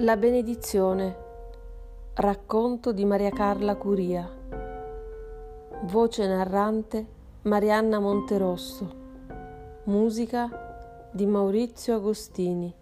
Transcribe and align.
La 0.00 0.16
benedizione. 0.16 1.16
Racconto 2.14 2.92
di 2.92 3.04
Maria 3.04 3.30
Carla 3.30 3.74
Curia. 3.74 4.30
Voce 5.86 6.24
narrante 6.24 7.04
Marianna 7.42 7.98
Monterosso. 7.98 8.94
Musica 9.86 11.08
di 11.10 11.26
Maurizio 11.26 11.96
Agostini. 11.96 12.72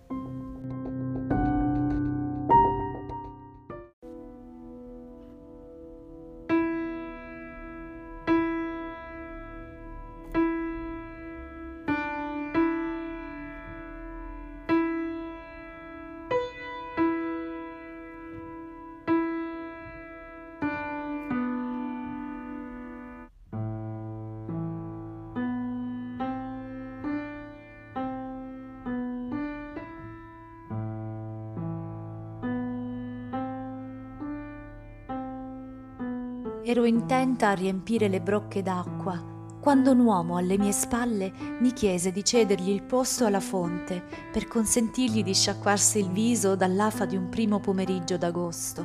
Ero 36.69 36.85
intenta 36.85 37.51
a 37.51 37.55
riempire 37.55 38.09
le 38.09 38.21
brocche 38.21 38.61
d'acqua 38.61 39.23
quando 39.61 39.93
un 39.93 40.01
uomo 40.01 40.37
alle 40.37 40.59
mie 40.59 40.73
spalle 40.73 41.33
mi 41.61 41.73
chiese 41.73 42.11
di 42.11 42.25
cedergli 42.25 42.71
il 42.71 42.83
posto 42.83 43.25
alla 43.25 43.39
fonte 43.39 44.03
per 44.33 44.49
consentirgli 44.49 45.23
di 45.23 45.33
sciacquarsi 45.33 46.01
il 46.01 46.11
viso 46.11 46.57
dall'afa 46.57 47.05
di 47.05 47.15
un 47.15 47.29
primo 47.29 47.61
pomeriggio 47.61 48.17
d'agosto. 48.17 48.85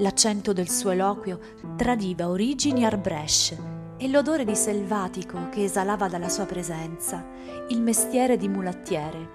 L'accento 0.00 0.52
del 0.52 0.68
suo 0.68 0.90
eloquio 0.90 1.40
tradiva 1.74 2.28
origini 2.28 2.84
arbresce 2.84 3.56
e 3.96 4.06
l'odore 4.06 4.44
di 4.44 4.54
selvatico 4.54 5.48
che 5.48 5.64
esalava 5.64 6.06
dalla 6.06 6.28
sua 6.28 6.44
presenza, 6.44 7.26
il 7.68 7.80
mestiere 7.80 8.36
di 8.36 8.48
mulattiere. 8.48 9.28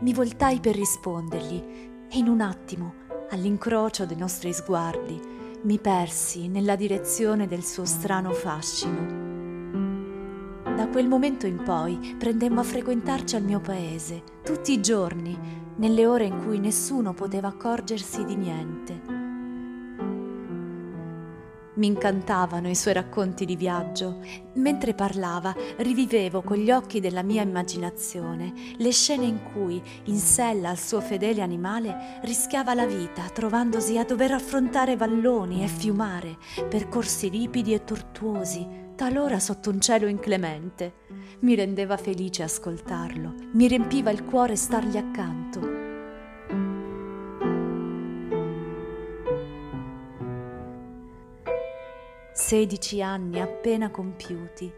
Mi 0.00 0.14
voltai 0.14 0.60
per 0.60 0.74
rispondergli 0.74 1.62
e 2.08 2.16
in 2.16 2.26
un 2.26 2.40
attimo, 2.40 2.94
all'incrocio 3.28 4.06
dei 4.06 4.16
nostri 4.16 4.54
sguardi, 4.54 5.36
mi 5.62 5.78
persi 5.78 6.46
nella 6.48 6.76
direzione 6.76 7.46
del 7.48 7.64
suo 7.64 7.84
strano 7.84 8.30
fascino. 8.30 9.26
Da 10.62 10.88
quel 10.88 11.08
momento 11.08 11.46
in 11.46 11.62
poi 11.62 12.14
prendemmo 12.16 12.60
a 12.60 12.64
frequentarci 12.64 13.34
al 13.34 13.42
mio 13.42 13.60
paese, 13.60 14.22
tutti 14.44 14.72
i 14.72 14.80
giorni, 14.80 15.36
nelle 15.76 16.06
ore 16.06 16.26
in 16.26 16.44
cui 16.44 16.60
nessuno 16.60 17.12
poteva 17.12 17.48
accorgersi 17.48 18.24
di 18.24 18.36
niente. 18.36 19.17
Mi 21.78 21.86
incantavano 21.86 22.68
i 22.68 22.74
suoi 22.74 22.94
racconti 22.94 23.44
di 23.44 23.54
viaggio. 23.54 24.18
Mentre 24.54 24.94
parlava, 24.94 25.54
rivivevo 25.76 26.42
con 26.42 26.56
gli 26.56 26.72
occhi 26.72 26.98
della 26.98 27.22
mia 27.22 27.42
immaginazione 27.42 28.52
le 28.76 28.90
scene 28.90 29.26
in 29.26 29.38
cui, 29.52 29.80
in 30.06 30.16
sella 30.16 30.70
al 30.70 30.78
suo 30.78 31.00
fedele 31.00 31.40
animale, 31.40 32.18
rischiava 32.22 32.74
la 32.74 32.84
vita, 32.84 33.22
trovandosi 33.32 33.96
a 33.96 34.04
dover 34.04 34.32
affrontare 34.32 34.96
valloni 34.96 35.62
e 35.62 35.68
fiumare, 35.68 36.36
percorsi 36.68 37.28
ripidi 37.28 37.72
e 37.74 37.84
tortuosi, 37.84 38.66
talora 38.96 39.38
sotto 39.38 39.70
un 39.70 39.80
cielo 39.80 40.08
inclemente. 40.08 41.06
Mi 41.42 41.54
rendeva 41.54 41.96
felice 41.96 42.42
ascoltarlo, 42.42 43.34
mi 43.52 43.68
riempiva 43.68 44.10
il 44.10 44.24
cuore 44.24 44.56
stargli 44.56 44.96
accanto 44.96 45.77
Sedici 52.40 53.02
anni 53.02 53.40
appena 53.40 53.90
compiuti, 53.90 54.72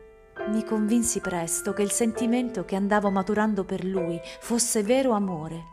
mi 0.49 0.65
convinsi 0.65 1.21
presto 1.21 1.75
che 1.75 1.83
il 1.83 1.91
sentimento 1.91 2.65
che 2.65 2.75
andavo 2.75 3.11
maturando 3.11 3.65
per 3.65 3.85
lui 3.85 4.19
fosse 4.41 4.83
vero 4.83 5.13
amore. 5.13 5.65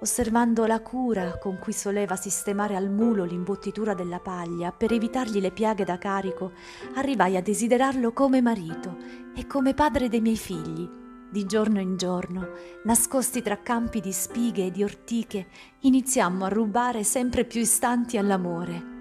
Osservando 0.00 0.66
la 0.66 0.80
cura 0.80 1.38
con 1.38 1.58
cui 1.58 1.72
soleva 1.72 2.16
sistemare 2.16 2.74
al 2.74 2.90
mulo 2.90 3.22
l'imbottitura 3.22 3.94
della 3.94 4.18
paglia 4.18 4.72
per 4.72 4.92
evitargli 4.92 5.40
le 5.40 5.52
piaghe 5.52 5.84
da 5.84 5.98
carico, 5.98 6.50
arrivai 6.96 7.36
a 7.36 7.42
desiderarlo 7.42 8.12
come 8.12 8.42
marito 8.42 8.96
e 9.36 9.46
come 9.46 9.72
padre 9.72 10.08
dei 10.08 10.20
miei 10.20 10.36
figli. 10.36 10.86
Di 11.30 11.46
giorno 11.46 11.78
in 11.78 11.96
giorno, 11.96 12.48
nascosti 12.82 13.40
tra 13.40 13.62
campi 13.62 14.00
di 14.00 14.12
spighe 14.12 14.66
e 14.66 14.70
di 14.72 14.82
ortiche, 14.82 15.46
iniziammo 15.82 16.44
a 16.44 16.48
rubare 16.48 17.04
sempre 17.04 17.44
più 17.44 17.60
istanti 17.60 18.18
all'amore 18.18 18.93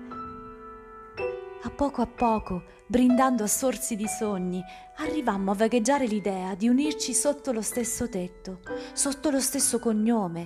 a 1.66 1.70
poco 1.70 2.02
a 2.02 2.08
poco, 2.08 2.64
brindando 2.88 3.44
a 3.44 3.48
sorsi 3.48 3.96
di 3.96 4.08
sogni, 4.08 4.62
arrivammo 4.98 5.52
a 5.52 5.56
vagheggiare 5.56 6.06
l'idea 6.06 6.56
di 6.56 6.68
unirci 6.68 7.14
sotto 7.14 7.54
lo 7.54 7.62
stesso 7.62 8.10
tetto, 8.10 8.60
sotto 8.92 9.30
lo 9.30 9.40
stesso 9.40 9.80
cognome, 9.80 10.44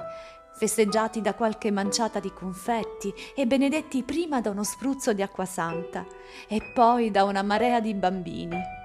festeggiati 0.56 1.22
da 1.22 1.34
qualche 1.34 1.72
manciata 1.72 2.20
di 2.20 2.32
confetti 2.32 3.12
e 3.36 3.48
benedetti 3.48 4.04
prima 4.04 4.42
da 4.42 4.52
uno 4.52 4.64
spruzzo 4.64 5.14
di 5.14 5.24
acqua 5.24 5.46
santa 5.46 6.06
e 6.48 6.72
poi 6.74 7.10
da 7.10 7.24
una 7.24 7.42
marea 7.42 7.80
di 7.80 7.96
bambini. 7.96 8.76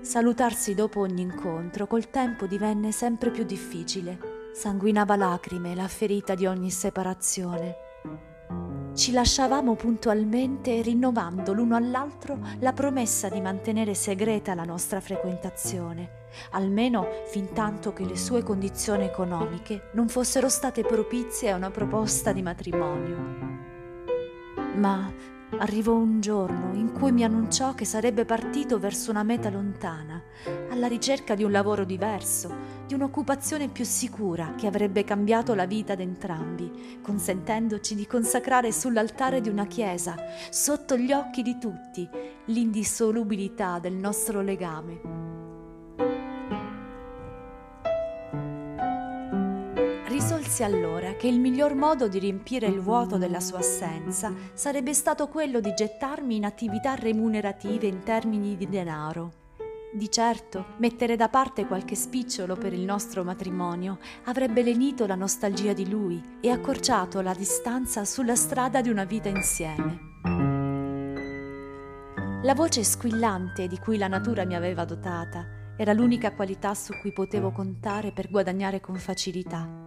Salutarsi 0.00 0.74
dopo 0.74 1.00
ogni 1.00 1.22
incontro 1.22 1.86
col 1.86 2.10
tempo 2.10 2.46
divenne 2.46 2.92
sempre 2.92 3.30
più 3.30 3.44
difficile 3.44 4.35
sanguinava 4.56 5.16
lacrime 5.16 5.74
la 5.74 5.86
ferita 5.86 6.34
di 6.34 6.46
ogni 6.46 6.70
separazione. 6.70 7.76
Ci 8.94 9.12
lasciavamo 9.12 9.74
puntualmente 9.74 10.80
rinnovando 10.80 11.52
l'uno 11.52 11.76
all'altro 11.76 12.38
la 12.60 12.72
promessa 12.72 13.28
di 13.28 13.42
mantenere 13.42 13.92
segreta 13.92 14.54
la 14.54 14.64
nostra 14.64 15.02
frequentazione, 15.02 16.28
almeno 16.52 17.06
fin 17.26 17.52
tanto 17.52 17.92
che 17.92 18.06
le 18.06 18.16
sue 18.16 18.42
condizioni 18.42 19.04
economiche 19.04 19.90
non 19.92 20.08
fossero 20.08 20.48
state 20.48 20.80
propizie 20.84 21.50
a 21.50 21.56
una 21.56 21.70
proposta 21.70 22.32
di 22.32 22.40
matrimonio. 22.40 23.16
Ma 24.76 25.12
Arrivò 25.58 25.94
un 25.94 26.20
giorno 26.20 26.74
in 26.74 26.92
cui 26.92 27.12
mi 27.12 27.22
annunciò 27.22 27.72
che 27.74 27.84
sarebbe 27.84 28.24
partito 28.24 28.80
verso 28.80 29.12
una 29.12 29.22
meta 29.22 29.48
lontana, 29.48 30.20
alla 30.70 30.88
ricerca 30.88 31.36
di 31.36 31.44
un 31.44 31.52
lavoro 31.52 31.84
diverso, 31.84 32.52
di 32.84 32.94
un'occupazione 32.94 33.68
più 33.68 33.84
sicura 33.84 34.54
che 34.56 34.66
avrebbe 34.66 35.04
cambiato 35.04 35.54
la 35.54 35.66
vita 35.66 35.94
di 35.94 36.02
entrambi, 36.02 36.98
consentendoci 37.00 37.94
di 37.94 38.08
consacrare 38.08 38.72
sull'altare 38.72 39.40
di 39.40 39.48
una 39.48 39.66
chiesa, 39.66 40.16
sotto 40.50 40.96
gli 40.96 41.12
occhi 41.12 41.42
di 41.42 41.58
tutti, 41.58 42.08
l'indissolubilità 42.46 43.78
del 43.78 43.94
nostro 43.94 44.40
legame. 44.40 45.25
Risolsi 50.26 50.64
allora 50.64 51.14
che 51.14 51.28
il 51.28 51.38
miglior 51.38 51.76
modo 51.76 52.08
di 52.08 52.18
riempire 52.18 52.66
il 52.66 52.80
vuoto 52.80 53.16
della 53.16 53.38
sua 53.38 53.58
assenza 53.58 54.34
sarebbe 54.54 54.92
stato 54.92 55.28
quello 55.28 55.60
di 55.60 55.72
gettarmi 55.72 56.34
in 56.34 56.44
attività 56.44 56.96
remunerative 56.96 57.86
in 57.86 58.02
termini 58.02 58.56
di 58.56 58.68
denaro. 58.68 59.32
Di 59.92 60.10
certo, 60.10 60.74
mettere 60.78 61.14
da 61.14 61.28
parte 61.28 61.64
qualche 61.64 61.94
spicciolo 61.94 62.56
per 62.56 62.72
il 62.72 62.80
nostro 62.80 63.22
matrimonio 63.22 63.98
avrebbe 64.24 64.64
lenito 64.64 65.06
la 65.06 65.14
nostalgia 65.14 65.72
di 65.72 65.88
lui 65.88 66.20
e 66.40 66.50
accorciato 66.50 67.20
la 67.20 67.32
distanza 67.32 68.04
sulla 68.04 68.34
strada 68.34 68.80
di 68.80 68.88
una 68.88 69.04
vita 69.04 69.28
insieme. 69.28 70.00
La 72.42 72.54
voce 72.56 72.82
squillante 72.82 73.68
di 73.68 73.78
cui 73.78 73.96
la 73.96 74.08
natura 74.08 74.44
mi 74.44 74.56
aveva 74.56 74.84
dotata 74.84 75.46
era 75.76 75.92
l'unica 75.92 76.32
qualità 76.32 76.74
su 76.74 76.94
cui 76.98 77.12
potevo 77.12 77.52
contare 77.52 78.10
per 78.10 78.28
guadagnare 78.28 78.80
con 78.80 78.96
facilità. 78.96 79.85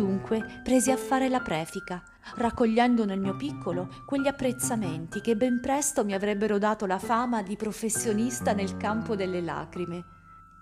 Dunque 0.00 0.62
presi 0.64 0.90
a 0.90 0.96
fare 0.96 1.28
la 1.28 1.40
prefica, 1.40 2.02
raccogliendo 2.36 3.04
nel 3.04 3.20
mio 3.20 3.36
piccolo 3.36 3.90
quegli 4.06 4.28
apprezzamenti 4.28 5.20
che 5.20 5.36
ben 5.36 5.60
presto 5.60 6.06
mi 6.06 6.14
avrebbero 6.14 6.56
dato 6.56 6.86
la 6.86 6.98
fama 6.98 7.42
di 7.42 7.54
professionista 7.54 8.54
nel 8.54 8.78
campo 8.78 9.14
delle 9.14 9.42
lacrime. 9.42 10.04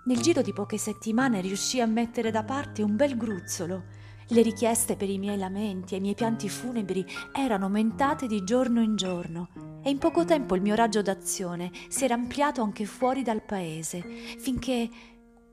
Nel 0.07 0.21
giro 0.21 0.43
di 0.43 0.53
poche 0.53 0.77
settimane 0.77 1.41
riuscii 1.41 1.81
a 1.81 1.87
mettere 1.87 2.33
da 2.33 2.43
parte 2.43 2.83
un 2.83 2.97
bel 2.97 3.17
gruzzolo. 3.17 3.85
Le 4.27 4.43
richieste 4.43 4.97
per 4.97 5.09
i 5.09 5.19
miei 5.19 5.39
lamenti 5.39 5.95
e 5.95 5.99
i 5.99 6.01
miei 6.01 6.17
pianti 6.17 6.49
funebri 6.49 7.07
erano 7.33 7.67
aumentate 7.67 8.27
di 8.27 8.43
giorno 8.43 8.83
in 8.83 8.97
giorno 8.97 9.51
e 9.85 9.91
in 9.91 9.99
poco 9.99 10.25
tempo 10.25 10.57
il 10.57 10.63
mio 10.63 10.75
raggio 10.75 11.01
d'azione 11.01 11.71
si 11.87 12.03
era 12.03 12.15
ampliato 12.15 12.61
anche 12.61 12.87
fuori 12.87 13.23
dal 13.23 13.45
paese, 13.45 14.03
finché 14.03 14.89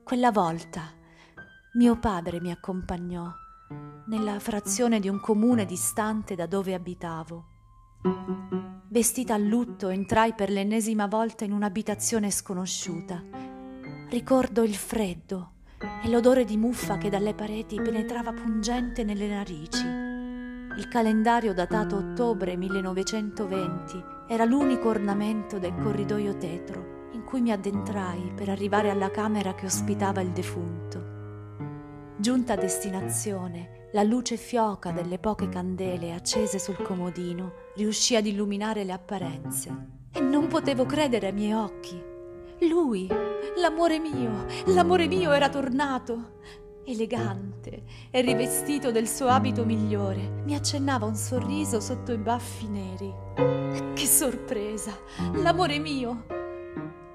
quella 0.02 0.32
volta 0.32 0.92
mio 1.74 1.96
padre 2.00 2.40
mi 2.40 2.50
accompagnò 2.50 3.44
nella 4.06 4.38
frazione 4.38 5.00
di 5.00 5.08
un 5.08 5.20
comune 5.20 5.64
distante 5.64 6.34
da 6.34 6.46
dove 6.46 6.74
abitavo. 6.74 7.44
Vestita 8.88 9.34
a 9.34 9.38
lutto 9.38 9.88
entrai 9.88 10.34
per 10.34 10.50
l'ennesima 10.50 11.06
volta 11.06 11.44
in 11.44 11.52
un'abitazione 11.52 12.30
sconosciuta. 12.30 13.22
Ricordo 14.08 14.62
il 14.62 14.74
freddo, 14.74 15.50
e 16.02 16.08
l'odore 16.08 16.44
di 16.44 16.56
muffa 16.56 16.96
che 16.96 17.10
dalle 17.10 17.34
pareti 17.34 17.80
penetrava 17.80 18.32
pungente 18.32 19.04
nelle 19.04 19.28
narici. 19.28 19.84
Il 19.84 20.88
calendario 20.88 21.52
datato 21.52 21.96
ottobre 21.96 22.56
1920 22.56 24.04
era 24.28 24.44
l'unico 24.44 24.88
ornamento 24.88 25.58
del 25.58 25.74
corridoio 25.74 26.36
tetro 26.36 26.94
in 27.12 27.24
cui 27.24 27.40
mi 27.40 27.50
addentrai 27.50 28.32
per 28.34 28.48
arrivare 28.50 28.90
alla 28.90 29.10
camera 29.10 29.54
che 29.54 29.66
ospitava 29.66 30.20
il 30.20 30.30
defunto. 30.30 31.05
Giunta 32.26 32.54
a 32.54 32.56
destinazione, 32.56 33.86
la 33.92 34.02
luce 34.02 34.36
fioca 34.36 34.90
delle 34.90 35.20
poche 35.20 35.48
candele 35.48 36.12
accese 36.12 36.58
sul 36.58 36.82
comodino 36.82 37.52
riuscì 37.76 38.16
ad 38.16 38.26
illuminare 38.26 38.82
le 38.82 38.90
apparenze 38.90 39.72
e 40.10 40.18
non 40.18 40.48
potevo 40.48 40.84
credere 40.86 41.28
ai 41.28 41.32
miei 41.32 41.52
occhi. 41.52 42.02
Lui, 42.68 43.06
l'amore 43.58 44.00
mio, 44.00 44.44
l'amore 44.74 45.06
mio 45.06 45.30
era 45.30 45.48
tornato. 45.48 46.40
Elegante 46.84 47.84
e 48.10 48.20
rivestito 48.22 48.90
del 48.90 49.06
suo 49.06 49.28
abito 49.28 49.64
migliore, 49.64 50.42
mi 50.46 50.56
accennava 50.56 51.06
un 51.06 51.14
sorriso 51.14 51.78
sotto 51.78 52.10
i 52.10 52.18
baffi 52.18 52.66
neri. 52.66 53.14
Che 53.94 54.04
sorpresa! 54.04 54.98
L'amore 55.34 55.78
mio! 55.78 56.26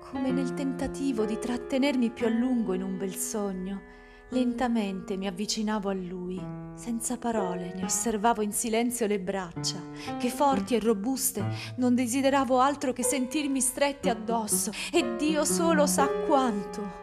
Come 0.10 0.32
nel 0.32 0.54
tentativo 0.54 1.26
di 1.26 1.38
trattenermi 1.38 2.12
più 2.12 2.28
a 2.28 2.30
lungo 2.30 2.74
in 2.74 2.82
un 2.82 2.98
bel 2.98 3.16
sogno, 3.16 4.00
Lentamente 4.34 5.18
mi 5.18 5.28
avvicinavo 5.28 5.90
a 5.90 5.94
lui, 5.94 6.42
senza 6.76 7.18
parole 7.18 7.74
ne 7.76 7.84
osservavo 7.84 8.42
in 8.42 8.54
silenzio 8.54 9.06
le 9.06 9.20
braccia, 9.20 9.76
che 10.18 10.30
forti 10.30 10.74
e 10.74 10.80
robuste 10.80 11.44
non 11.76 11.96
desideravo 11.96 12.60
altro 12.60 12.94
che 12.94 13.04
sentirmi 13.04 13.60
strette 13.60 14.10
addosso, 14.10 14.72
e 14.90 15.18
Dio 15.18 15.44
solo 15.44 15.86
sa 15.86 16.08
quanto. 16.26 17.00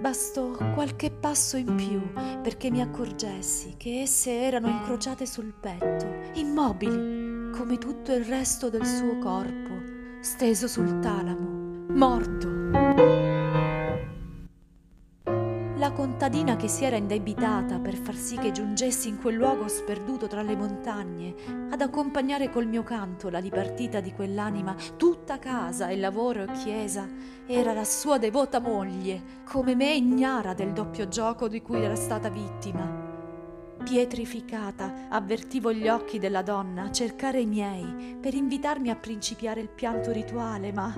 Bastò 0.00 0.50
qualche 0.74 1.12
passo 1.12 1.56
in 1.56 1.76
più 1.76 2.02
perché 2.42 2.68
mi 2.68 2.80
accorgessi 2.80 3.74
che 3.76 4.00
esse 4.00 4.32
erano 4.32 4.66
incrociate 4.66 5.24
sul 5.24 5.52
petto, 5.52 6.38
immobili, 6.40 7.52
come 7.52 7.78
tutto 7.78 8.12
il 8.12 8.24
resto 8.24 8.68
del 8.68 8.84
suo 8.84 9.18
corpo, 9.18 9.70
steso 10.20 10.66
sul 10.66 10.98
talamo, 10.98 11.86
morto. 11.90 12.41
Contadina 16.22 16.54
che 16.54 16.68
si 16.68 16.84
era 16.84 16.94
indebitata 16.94 17.80
per 17.80 17.96
far 17.96 18.14
sì 18.14 18.36
che 18.36 18.52
giungessi 18.52 19.08
in 19.08 19.20
quel 19.20 19.34
luogo 19.34 19.66
sperduto 19.66 20.28
tra 20.28 20.40
le 20.42 20.54
montagne 20.54 21.34
ad 21.68 21.80
accompagnare 21.80 22.48
col 22.48 22.68
mio 22.68 22.84
canto 22.84 23.28
la 23.28 23.40
dipartita 23.40 23.98
di 23.98 24.12
quell'anima 24.12 24.76
tutta 24.96 25.40
casa 25.40 25.88
e 25.88 25.96
lavoro 25.96 26.44
e 26.44 26.52
chiesa 26.52 27.08
era 27.44 27.72
la 27.72 27.82
sua 27.82 28.18
devota 28.18 28.60
moglie, 28.60 29.42
come 29.44 29.74
me 29.74 29.94
ignara 29.94 30.54
del 30.54 30.72
doppio 30.72 31.08
gioco 31.08 31.48
di 31.48 31.60
cui 31.60 31.82
era 31.82 31.96
stata 31.96 32.28
vittima. 32.28 33.01
Pietrificata, 33.82 35.08
avvertivo 35.10 35.72
gli 35.72 35.88
occhi 35.88 36.18
della 36.18 36.42
donna 36.42 36.90
cercare 36.90 37.40
i 37.40 37.46
miei 37.46 38.16
per 38.18 38.32
invitarmi 38.32 38.88
a 38.88 38.96
principiare 38.96 39.60
il 39.60 39.68
pianto 39.68 40.12
rituale, 40.12 40.72
ma 40.72 40.94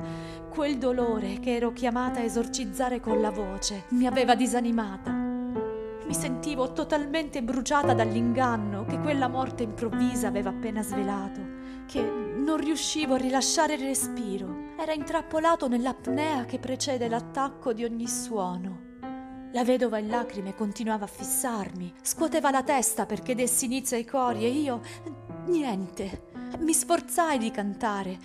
quel 0.51 0.79
dolore 0.79 1.41
che 1.41 1.57
ero 1.57 1.73
chiamata 1.73 2.21
a 2.21 2.23
esorcizzare 2.23 3.01
con 3.01 3.21
la 3.21 3.31
voce 3.31 3.85
mi 3.89 4.07
aveva 4.07 4.35
disanimata. 4.37 5.11
Mi 5.11 6.15
sentivo 6.15 6.73
totalmente 6.73 7.43
bruciata 7.43 7.95
dall'inganno 7.95 8.85
che 8.85 9.01
quella 9.01 9.29
morte 9.29 9.63
improvvisa 9.63 10.29
aveva 10.29 10.51
appena 10.51 10.83
svelato, 10.83 11.41
che 11.87 12.01
non 12.01 12.59
riuscivo 12.59 13.15
a 13.15 13.19
rilasciare 13.19 13.75
il 13.75 13.81
respiro. 13.81 14.73
Era 14.79 14.93
intrappolato 14.93 15.67
nell'apnea 15.67 16.45
che 16.45 16.59
precede 16.59 17.09
l'attacco 17.09 17.73
di 17.73 17.85
ogni 17.85 18.07
suono. 18.07 18.84
La 19.55 19.63
vedova 19.63 19.99
in 19.99 20.09
lacrime 20.09 20.57
continuava 20.57 21.05
a 21.05 21.09
fissarmi, 21.09 21.95
scuoteva 22.03 22.51
la 22.51 22.65
testa 22.65 23.07
perché 23.07 23.37
dessi 23.37 23.67
inizio 23.67 23.97
ai 23.97 24.05
cori 24.05 24.45
e 24.45 24.49
io 24.49 24.81
niente. 25.47 26.33
Mi 26.59 26.73
sforzai 26.73 27.39
di 27.39 27.53
cantare, 27.53 28.19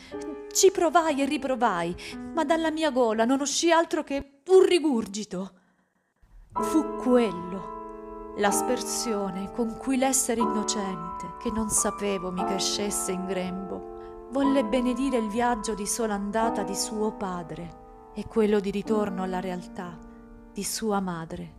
ci 0.51 0.71
provai 0.71 1.21
e 1.21 1.25
riprovai, 1.25 1.95
ma 2.33 2.43
dalla 2.43 2.71
mia 2.71 2.89
gola 2.89 3.25
non 3.25 3.41
uscì 3.41 3.71
altro 3.71 4.03
che 4.03 4.41
un 4.47 4.65
rigurgito. 4.65 5.51
Fu 6.51 6.95
quello, 6.95 8.33
l'aspersione 8.37 9.51
con 9.51 9.77
cui 9.77 9.97
l'essere 9.97 10.41
innocente, 10.41 11.35
che 11.39 11.51
non 11.51 11.69
sapevo 11.69 12.31
mi 12.31 12.43
crescesse 12.43 13.11
in 13.11 13.27
grembo, 13.27 14.29
volle 14.31 14.65
benedire 14.65 15.17
il 15.17 15.29
viaggio 15.29 15.75
di 15.75 15.85
sola 15.85 16.15
andata 16.15 16.63
di 16.63 16.75
suo 16.75 17.11
padre 17.11 18.11
e 18.15 18.25
quello 18.25 18.59
di 18.59 18.71
ritorno 18.71 19.21
alla 19.21 19.39
realtà 19.39 20.08
di 20.59 20.65
sua 20.65 20.99
madre. 20.99 21.58